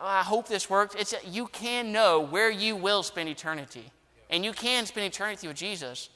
[0.01, 0.95] I hope this works.
[0.95, 3.91] It's you can know where you will spend eternity.
[4.31, 6.09] And you can spend eternity with Jesus.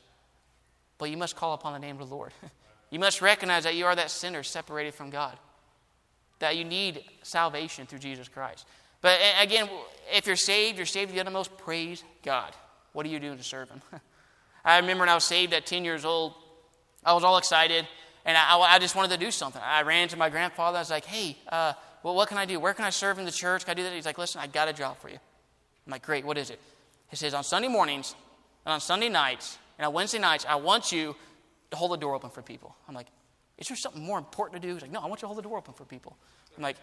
[0.98, 2.32] But you must call upon the name of the Lord.
[2.90, 5.38] You must recognize that you are that sinner separated from God.
[6.40, 8.66] That you need salvation through Jesus Christ.
[9.00, 9.68] But again,
[10.12, 11.56] if you're saved, you're saved to the uttermost.
[11.56, 12.52] Praise God.
[12.92, 13.80] What are you doing to serve Him?
[14.64, 16.34] I remember when I was saved at 10 years old,
[17.04, 17.86] I was all excited
[18.24, 19.60] and I, I just wanted to do something.
[19.64, 20.76] I ran to my grandfather.
[20.76, 22.60] I was like, hey, uh, well, what can I do?
[22.60, 23.64] Where can I serve in the church?
[23.64, 23.92] Can I do that?
[23.92, 25.18] He's like, listen, I got a job for you.
[25.86, 26.60] I'm like, great, what is it?
[27.08, 28.14] He says, on Sunday mornings
[28.64, 31.16] and on Sunday nights and on Wednesday nights, I want you
[31.70, 32.74] to hold the door open for people.
[32.88, 33.06] I'm like,
[33.58, 34.74] is there something more important to do?
[34.74, 36.16] He's like, no, I want you to hold the door open for people.
[36.56, 36.76] I'm like,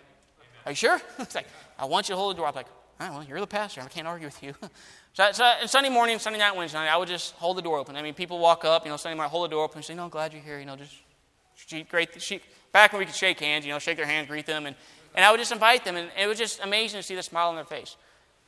[0.65, 0.99] are you sure?
[1.17, 1.47] He's like,
[1.79, 2.47] I want you to hold the door.
[2.47, 2.67] I'm like,
[2.99, 3.81] well, you're the pastor.
[3.81, 4.53] I can't argue with you.
[5.13, 7.95] so, so Sunday morning, Sunday night, Wednesday night, I would just hold the door open.
[7.95, 9.93] I mean, people walk up, you know, Sunday morning, hold the door open and say,
[9.93, 10.59] no, glad you're here.
[10.59, 12.21] You know, just great.
[12.21, 14.65] She, back when we could shake hands, you know, shake their hands, greet them.
[14.65, 14.75] And,
[15.15, 15.95] and I would just invite them.
[15.95, 17.95] And it was just amazing to see the smile on their face.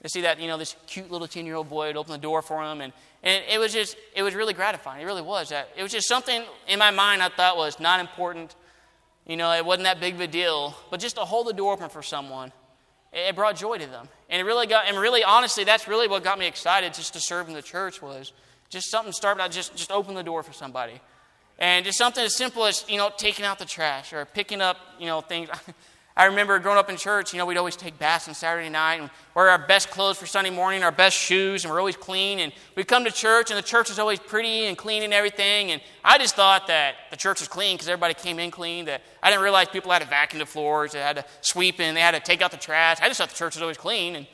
[0.03, 2.17] To see that, you know, this cute little 10 year old boy would open the
[2.17, 2.81] door for them.
[2.81, 5.01] And, and it was just, it was really gratifying.
[5.01, 5.49] It really was.
[5.49, 8.55] That It was just something in my mind I thought was not important.
[9.27, 10.75] You know, it wasn't that big of a deal.
[10.89, 12.53] But just to hold the door open for someone,
[13.11, 14.07] it brought joy to them.
[14.29, 17.19] And it really got, and really, honestly, that's really what got me excited just to
[17.19, 18.33] serve in the church was
[18.69, 21.01] just something started out, just, just open the door for somebody.
[21.57, 24.77] And just something as simple as, you know, taking out the trash or picking up,
[24.99, 25.49] you know, things.
[26.19, 28.99] I remember growing up in church, you know, we'd always take baths on Saturday night
[28.99, 32.39] and wear our best clothes for Sunday morning, our best shoes, and we're always clean.
[32.39, 35.71] And we'd come to church, and the church was always pretty and clean and everything.
[35.71, 38.83] And I just thought that the church was clean because everybody came in clean.
[38.83, 41.95] That I didn't realize people had to vacuum the floors, they had to sweep in,
[41.95, 42.97] they had to take out the trash.
[43.01, 44.17] I just thought the church was always clean.
[44.17, 44.27] And,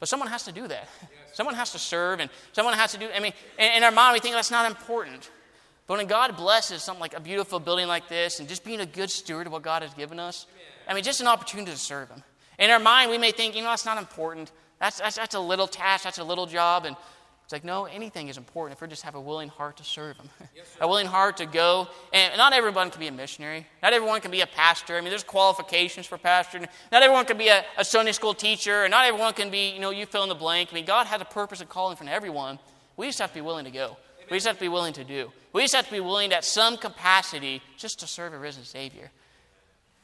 [0.00, 0.88] but someone has to do that.
[1.00, 1.10] Yes.
[1.34, 3.06] Someone has to serve, and someone has to do.
[3.14, 5.30] I mean, in, in our mind, we think that's not important.
[5.86, 8.86] But when God blesses something like a beautiful building like this, and just being a
[8.86, 10.46] good steward of what God has given us,
[10.88, 12.22] I mean, just an opportunity to serve Him.
[12.58, 14.52] In our mind, we may think, you know, that's not important.
[14.78, 16.84] That's, that's, that's a little task, that's a little job.
[16.84, 16.96] And
[17.44, 20.16] it's like, no, anything is important if we just have a willing heart to serve
[20.16, 20.28] Him.
[20.54, 21.88] Yes, a willing heart to go.
[22.12, 23.66] And not everyone can be a missionary.
[23.82, 24.96] Not everyone can be a pastor.
[24.96, 26.60] I mean, there's qualifications for pastor.
[26.60, 28.84] Not everyone can be a, a Sunday school teacher.
[28.84, 30.68] And not everyone can be, you know, you fill in the blank.
[30.70, 32.58] I mean, God has a purpose and calling for everyone.
[32.96, 33.96] We just have to be willing to go.
[34.30, 35.32] We just have to be willing to do.
[35.52, 39.10] We just have to be willing at some capacity just to serve a risen Savior.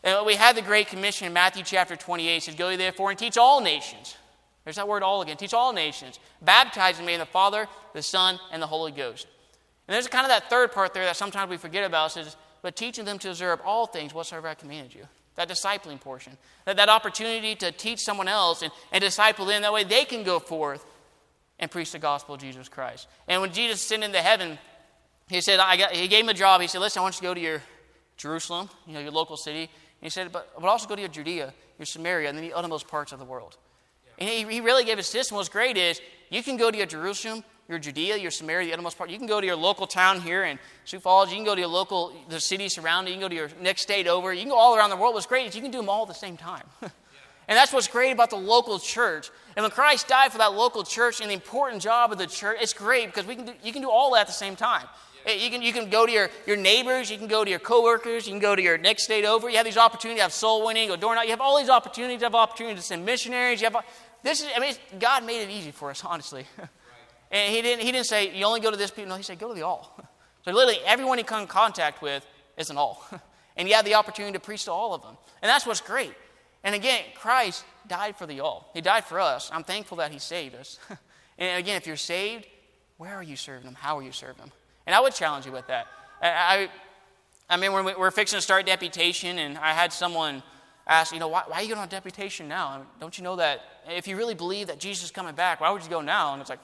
[0.07, 2.37] And we had the Great Commission in Matthew chapter 28.
[2.37, 4.17] It says, Go therefore and teach all nations.
[4.63, 5.37] There's that word all again.
[5.37, 6.21] Teach all nations.
[6.41, 9.27] Baptizing me in the Father, the Son, and the Holy Ghost.
[9.89, 12.13] And there's kind of that third part there that sometimes we forget about.
[12.13, 15.09] Says, But teaching them to observe all things whatsoever I commanded you.
[15.35, 16.37] That discipling portion.
[16.67, 19.63] That, that opportunity to teach someone else and, and disciple them.
[19.63, 20.87] That way they can go forth
[21.59, 23.09] and preach the gospel of Jesus Christ.
[23.27, 24.57] And when Jesus ascended into heaven,
[25.29, 26.61] he said, I got, he gave him a job.
[26.61, 27.63] He said, Listen, I want you to go to your
[28.17, 29.69] Jerusalem, you know, your local city,
[30.01, 32.89] he said, but, but also go to your Judea, your Samaria, and then the uttermost
[32.89, 33.57] parts of the world.
[34.19, 35.37] And he, he really gave a system.
[35.37, 38.97] What's great is you can go to your Jerusalem, your Judea, your Samaria, the uttermost
[38.97, 39.11] part.
[39.11, 41.31] You can go to your local town here in Sioux Falls.
[41.31, 43.15] You can go to your local, the city surrounding.
[43.15, 44.33] You can go to your next state over.
[44.33, 45.15] You can go all around the world.
[45.15, 46.65] What's great is you can do them all at the same time.
[46.81, 46.91] and
[47.49, 49.31] that's what's great about the local church.
[49.57, 52.59] And when Christ died for that local church and the important job of the church,
[52.61, 54.87] it's great because we can do, you can do all that at the same time.
[55.27, 58.27] You can, you can go to your, your neighbors, you can go to your coworkers,
[58.27, 59.51] you can go to your next state over.
[59.51, 61.25] You have these opportunities, you have soul winning, go door knock.
[61.25, 63.61] You have all these opportunities, you have opportunities to send missionaries.
[63.61, 63.85] You have,
[64.23, 66.47] this is, I mean, God made it easy for us, honestly.
[67.33, 69.09] and he didn't, he didn't say, you only go to this people.
[69.09, 69.99] No, he said, go to the all.
[70.45, 72.25] so literally, everyone you come in contact with
[72.57, 73.05] is an all.
[73.57, 75.17] and you have the opportunity to preach to all of them.
[75.43, 76.15] And that's what's great.
[76.63, 78.71] And again, Christ died for the all.
[78.75, 79.51] He died for us.
[79.53, 80.79] I'm thankful that He saved us.
[81.39, 82.47] and again, if you're saved,
[82.97, 83.75] where are you serving Him?
[83.75, 84.53] How are you serving Him?
[84.87, 85.87] And I would challenge you with that.
[86.23, 86.69] I,
[87.49, 90.43] I mean, we're, we're fixing to start deputation, and I had someone
[90.87, 92.83] ask, you know, why, why are you going on deputation now?
[93.01, 95.83] Don't you know that if you really believe that Jesus is coming back, why would
[95.83, 96.33] you go now?
[96.33, 96.61] And it's like,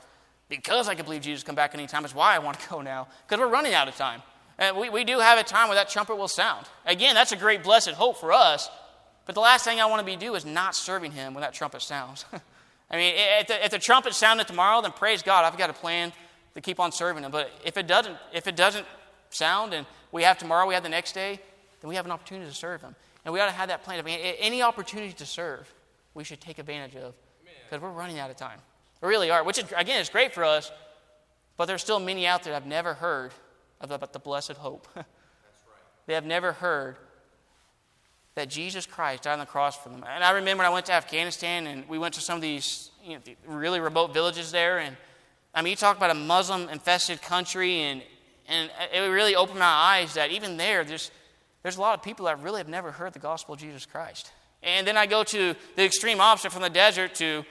[0.48, 3.08] because I can believe Jesus come back anytime is why I want to go now,
[3.26, 4.22] because we're running out of time.
[4.58, 6.66] And we, we do have a time where that trumpet will sound.
[6.86, 8.70] Again, that's a great blessed hope for us,
[9.26, 11.54] but the last thing I want to be do is not serving him when that
[11.54, 12.24] trumpet sounds.
[12.90, 15.72] I mean, if the, if the trumpet sounded tomorrow, then praise God, I've got a
[15.72, 16.12] plan
[16.54, 17.30] to keep on serving Him.
[17.30, 18.86] But if it doesn't, if it doesn't
[19.30, 21.40] sound, and we have tomorrow, we have the next day,
[21.80, 22.94] then we have an opportunity to serve Him.
[23.24, 23.98] And we ought to have that plan.
[23.98, 25.72] I mean, any opportunity to serve,
[26.14, 27.14] we should take advantage of
[27.64, 28.58] because we're running out of time.
[29.00, 29.42] We really are.
[29.42, 30.70] Which is, again, is great for us,
[31.56, 33.32] but there's still many out there that have never heard
[33.80, 34.86] about the blessed hope.
[34.96, 35.04] right.
[36.06, 36.96] They have never heard
[38.34, 40.04] that Jesus Christ died on the cross for them.
[40.08, 42.90] And I remember when I went to Afghanistan and we went to some of these
[43.04, 44.96] you know, really remote villages there, and
[45.54, 48.02] I mean, you talk about a Muslim infested country, and,
[48.48, 51.10] and it really opened my eyes that even there, there's,
[51.62, 54.32] there's a lot of people that really have never heard the gospel of Jesus Christ.
[54.62, 57.44] And then I go to the extreme opposite from the desert to,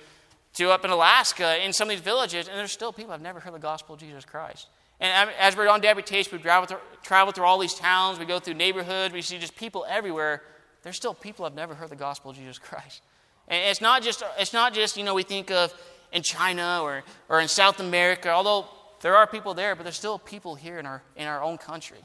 [0.56, 3.22] to up in Alaska in some of these villages, and there's still people that have
[3.22, 4.68] never heard the gospel of Jesus Christ.
[5.00, 8.40] And as we're on deputation, we travel through, travel through all these towns, we go
[8.40, 10.44] through neighborhoods, we see just people everywhere.
[10.84, 13.02] There's still people that have never heard the gospel of Jesus Christ.
[13.48, 15.74] And it's not just, it's not just you know, we think of
[16.12, 18.66] in China or, or in South America, although
[19.02, 21.98] there are people there, but there's still people here in our, in our own country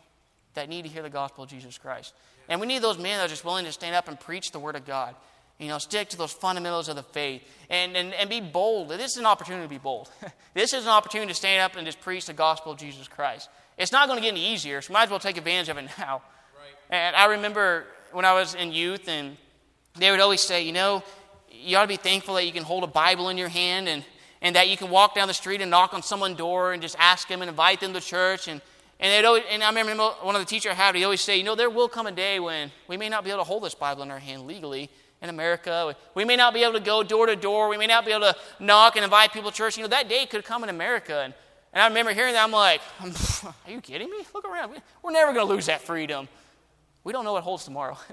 [0.55, 2.15] that need to hear the gospel of Jesus Christ.
[2.49, 4.59] And we need those men that are just willing to stand up and preach the
[4.59, 5.15] word of God.
[5.59, 8.91] You know, stick to those fundamentals of the faith and, and, and be bold.
[8.91, 10.11] This is an opportunity to be bold.
[10.55, 13.49] this is an opportunity to stand up and just preach the gospel of Jesus Christ.
[13.79, 15.89] It's not going to get any easier, so might as well take advantage of it
[15.99, 16.23] now.
[16.55, 16.75] Right.
[16.91, 19.37] And I remember when I was in youth, and
[19.99, 21.03] they would always say, you know,
[21.67, 24.05] you ought to be thankful that you can hold a Bible in your hand and,
[24.41, 26.95] and that you can walk down the street and knock on someone's door and just
[26.99, 28.47] ask them and invite them to church.
[28.47, 28.61] And,
[29.01, 31.43] and, always, and I remember one of the teachers I had, he always say, you
[31.43, 33.75] know, there will come a day when we may not be able to hold this
[33.75, 34.89] Bible in our hand legally
[35.21, 35.97] in America.
[36.15, 37.69] We may not be able to go door to door.
[37.69, 39.77] We may not be able to knock and invite people to church.
[39.77, 41.23] You know, that day could come in America.
[41.25, 41.35] And,
[41.73, 42.45] and I remember hearing that.
[42.45, 42.81] I'm like,
[43.45, 44.19] are you kidding me?
[44.33, 44.73] Look around.
[45.03, 46.29] We're never going to lose that freedom.
[47.03, 47.99] We don't know what holds tomorrow.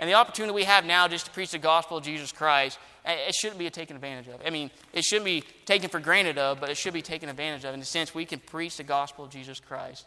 [0.00, 3.34] And the opportunity we have now just to preach the gospel of Jesus Christ, it
[3.34, 4.40] shouldn't be taken advantage of.
[4.44, 7.64] I mean, it shouldn't be taken for granted of, but it should be taken advantage
[7.64, 10.06] of in the sense we can preach the gospel of Jesus Christ.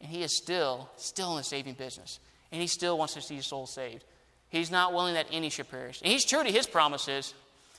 [0.00, 2.20] And He is still, still in the saving business.
[2.50, 4.04] And He still wants to see souls saved.
[4.48, 6.00] He's not willing that any should perish.
[6.00, 7.34] And He's true to His promises.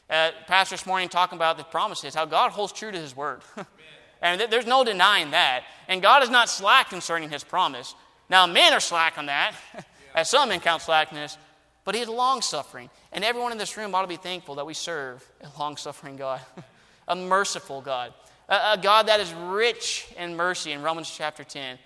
[0.09, 3.41] Uh, Pastor this morning talking about the promises, how God holds true to His word.
[4.21, 5.63] and th- there's no denying that.
[5.87, 7.95] And God is not slack concerning His promise.
[8.29, 9.53] Now, men are slack on that.
[10.15, 11.37] as some men count slackness,
[11.85, 12.89] but he is long suffering.
[13.11, 16.15] And everyone in this room ought to be thankful that we serve a long suffering
[16.15, 16.41] God,
[17.07, 18.13] a merciful God,
[18.49, 21.77] a, a, God that is rich in mercy in Romans chapter 10,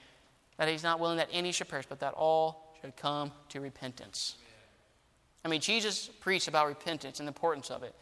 [0.58, 4.36] that he's not willing that any should perish, but that all should come to repentance.
[5.44, 7.96] I mean, Jesus preached about repentance and the importance of it.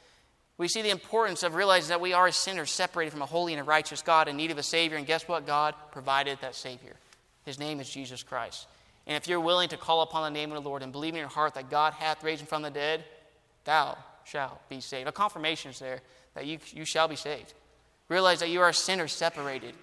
[0.57, 3.59] We see the importance of realizing that we are sinners separated from a holy and
[3.59, 4.97] a righteous God in need of a Savior.
[4.97, 5.45] And guess what?
[5.45, 6.95] God provided that Savior.
[7.43, 8.67] His name is Jesus Christ.
[9.07, 11.19] And if you're willing to call upon the name of the Lord and believe in
[11.19, 13.03] your heart that God hath raised him from the dead,
[13.63, 15.07] thou shalt be saved.
[15.07, 16.01] A confirmation is there
[16.33, 17.53] that you, you shall be saved.
[18.09, 19.73] Realize that you are a sinner separated.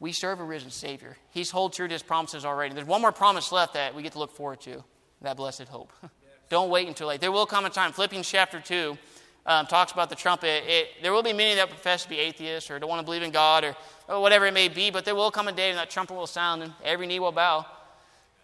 [0.00, 1.16] We serve a risen Savior.
[1.30, 2.74] He's hold true to his promises already.
[2.74, 4.82] There's one more promise left that we get to look forward to
[5.20, 5.92] that blessed hope.
[6.50, 7.20] Don't wait until late.
[7.20, 7.92] There will come a time.
[7.92, 8.98] Philippians chapter 2
[9.46, 10.64] um, talks about the trumpet.
[10.66, 13.22] It, there will be many that profess to be atheists or don't want to believe
[13.22, 13.76] in God or,
[14.08, 16.26] or whatever it may be, but there will come a day when that trumpet will
[16.26, 17.64] sound and every knee will bow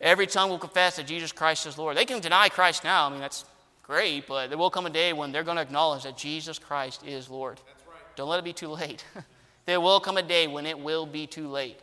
[0.01, 1.97] Every tongue will confess that Jesus Christ is Lord.
[1.97, 3.07] They can deny Christ now.
[3.07, 3.45] I mean, that's
[3.83, 7.05] great, but there will come a day when they're going to acknowledge that Jesus Christ
[7.07, 7.61] is Lord.
[7.87, 7.97] Right.
[8.17, 9.05] Don't let it be too late.
[9.67, 11.81] there will come a day when it will be too late.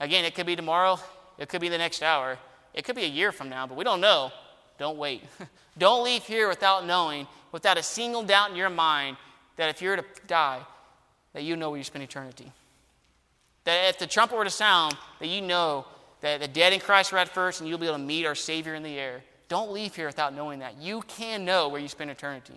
[0.00, 0.98] Again, it could be tomorrow,
[1.38, 2.38] it could be the next hour,
[2.74, 4.32] it could be a year from now, but we don't know.
[4.78, 5.22] Don't wait.
[5.78, 9.16] don't leave here without knowing, without a single doubt in your mind,
[9.56, 10.60] that if you're to die,
[11.34, 12.50] that you know where you spend eternity.
[13.64, 15.86] That if the trumpet were to sound, that you know
[16.22, 18.34] that the dead in Christ are at first, and you'll be able to meet our
[18.34, 19.22] Savior in the air.
[19.48, 20.78] Don't leave here without knowing that.
[20.80, 22.54] You can know where you spend eternity.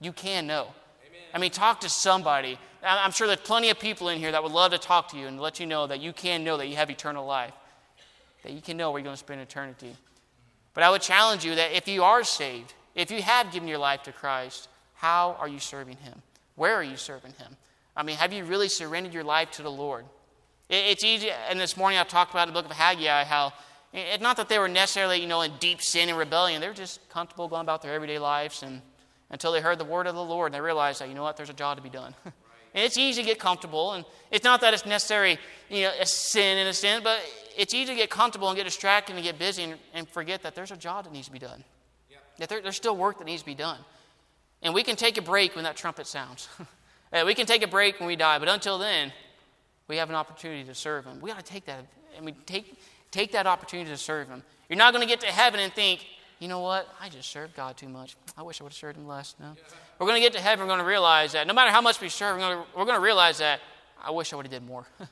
[0.00, 0.62] You can know.
[0.62, 1.22] Amen.
[1.34, 2.58] I mean, talk to somebody.
[2.82, 5.26] I'm sure there's plenty of people in here that would love to talk to you
[5.26, 7.52] and let you know that you can know that you have eternal life,
[8.44, 9.96] that you can know where you're going to spend eternity.
[10.72, 13.78] But I would challenge you that if you are saved, if you have given your
[13.78, 16.22] life to Christ, how are you serving Him?
[16.54, 17.56] Where are you serving Him?
[17.96, 20.04] I mean, have you really surrendered your life to the Lord?
[20.68, 23.52] It's easy, and this morning I talked about in the book of Haggai how
[23.92, 26.60] it's not that they were necessarily, you know, in deep sin and rebellion.
[26.60, 28.82] They were just comfortable going about their everyday lives and
[29.30, 31.36] until they heard the word of the Lord and they realized that, you know what,
[31.36, 32.14] there's a job to be done.
[32.24, 32.34] and
[32.84, 35.38] it's easy to get comfortable, and it's not that it's necessary,
[35.70, 37.20] you know, a sin in a sin, but
[37.56, 40.56] it's easy to get comfortable and get distracted and get busy and, and forget that
[40.56, 41.62] there's a job that needs to be done.
[42.10, 42.20] Yep.
[42.38, 43.78] That there, there's still work that needs to be done.
[44.62, 46.48] And we can take a break when that trumpet sounds.
[47.12, 49.12] Uh, we can take a break when we die, but until then,
[49.88, 51.20] we have an opportunity to serve Him.
[51.20, 51.84] We got to take that.
[52.16, 52.78] I mean, take,
[53.10, 54.42] take that opportunity to serve Him.
[54.68, 56.04] You're not going to get to heaven and think,
[56.38, 56.88] you know what?
[57.00, 58.16] I just served God too much.
[58.36, 59.34] I wish I would have served Him less.
[59.40, 59.52] No.
[59.98, 60.66] We're going to get to heaven.
[60.66, 62.84] We're going to realize that no matter how much we serve, we're going to, we're
[62.84, 63.60] going to realize that
[64.02, 64.86] I wish I would have did more.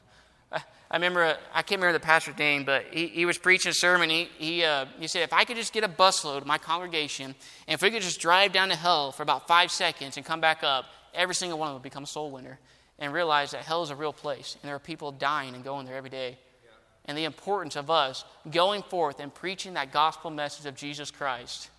[0.52, 4.10] I remember, I can't remember the pastor's name, but he, he was preaching a sermon.
[4.10, 7.34] He, he, uh, he said, if I could just get a busload of my congregation,
[7.66, 10.40] and if we could just drive down to hell for about five seconds and come
[10.40, 12.60] back up, every single one of them would become a soul winner
[12.98, 15.86] and realize that hell is a real place and there are people dying and going
[15.86, 16.38] there every day.
[16.64, 16.70] Yeah.
[17.06, 21.70] And the importance of us going forth and preaching that gospel message of Jesus Christ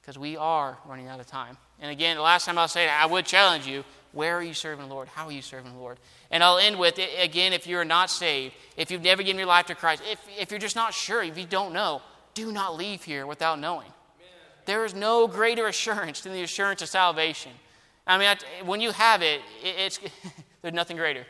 [0.00, 1.56] because we are running out of time.
[1.80, 4.52] And again, the last time I'll say that, I would challenge you where are you
[4.52, 5.08] serving the Lord?
[5.08, 5.98] How are you serving the Lord?
[6.30, 9.66] And I'll end with again, if you're not saved, if you've never given your life
[9.66, 12.02] to Christ, if, if you're just not sure, if you don't know,
[12.34, 13.88] do not leave here without knowing.
[14.64, 17.52] There is no greater assurance than the assurance of salvation.
[18.06, 20.00] I mean, when you have it, it's,
[20.62, 21.24] there's nothing greater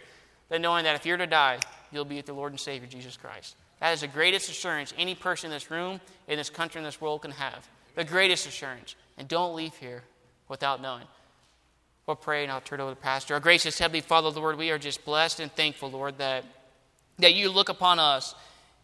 [0.48, 1.58] than knowing that if you're to die,
[1.90, 3.56] you'll be with the Lord and Savior, Jesus Christ.
[3.80, 7.00] That is the greatest assurance any person in this room, in this country, in this
[7.00, 7.68] world can have.
[7.94, 8.94] The greatest assurance.
[9.18, 10.04] And don't leave here
[10.48, 11.04] without knowing.
[12.06, 13.34] We'll pray and I'll turn it over to the Pastor.
[13.34, 16.44] Our gracious Heavenly Father, Lord, we are just blessed and thankful, Lord, that,
[17.18, 18.34] that you look upon us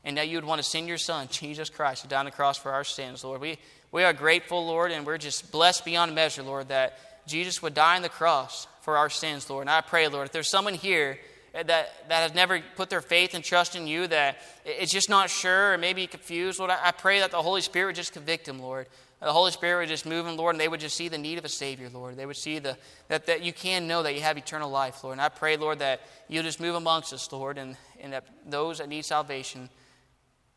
[0.05, 2.30] and that you would want to send your Son, Jesus Christ, to die on the
[2.30, 3.41] cross for our sins, Lord.
[3.41, 3.59] We,
[3.91, 6.99] we are grateful, Lord, and we're just blessed beyond measure, Lord, that
[7.29, 9.62] Jesus would die on the cross for our sins, Lord.
[9.62, 11.18] And I pray, Lord, if there's someone here
[11.53, 15.31] that, that has never put their faith and trust in you, that is just not
[15.31, 18.59] sure or maybe confused, Lord, I, pray that the Holy Spirit would just convict them,
[18.59, 18.87] Lord,
[19.20, 21.39] the Holy Spirit would just move in, Lord, and they would just see the need
[21.39, 22.16] of a Savior, Lord.
[22.16, 22.76] They would see the,
[23.09, 25.14] that, that you can know that you have eternal life, Lord.
[25.14, 28.79] And I pray, Lord, that you'll just move amongst us, Lord, and, and that those
[28.79, 29.68] that need salvation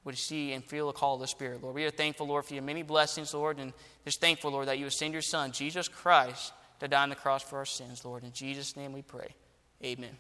[0.03, 1.74] would see and feel the call of the Spirit, Lord.
[1.74, 3.74] We are thankful, Lord, for your many blessings, Lord, and
[4.05, 7.15] just thankful, Lord, that you would send your Son, Jesus Christ, to die on the
[7.15, 8.23] cross for our sins, Lord.
[8.23, 9.36] In Jesus' name we pray.
[9.84, 10.17] Amen.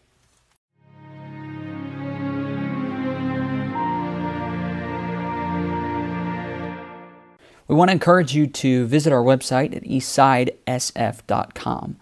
[7.67, 11.97] We want to encourage you to visit our website at eastsidesf.com.